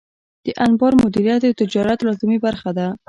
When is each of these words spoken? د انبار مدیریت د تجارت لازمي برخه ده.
د 0.45 0.47
انبار 0.65 0.93
مدیریت 1.03 1.39
د 1.43 1.47
تجارت 1.59 1.99
لازمي 2.07 2.37
برخه 2.45 2.69
ده. 2.77 2.87